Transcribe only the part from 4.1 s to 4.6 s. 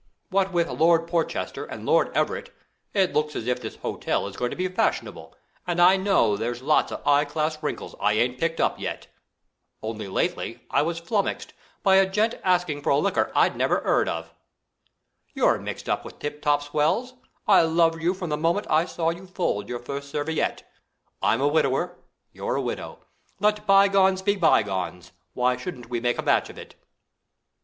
is going to